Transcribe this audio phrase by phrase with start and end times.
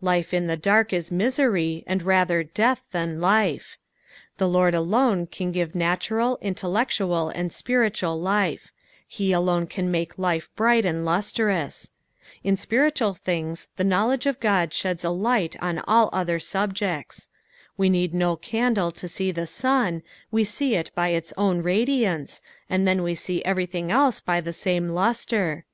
[0.00, 3.76] Life in the durk is miserv, and rsther death than life.
[4.38, 8.72] The Lord &lone can give natural, intellectual, and spiritual life;
[9.06, 11.06] he alone can make 178 EXPOSITIONS OS THE PSALUB.
[11.06, 11.90] life bright and luatroue.
[12.44, 17.28] In spirituBl things the koowledgcf of God cheds a light on &1I other subjects.
[17.76, 20.00] Wu need no candle to see the bua,
[20.30, 22.40] we ste it by ita own radiance,
[22.70, 25.64] and then see uvcrjlhioR else by the saine lustre.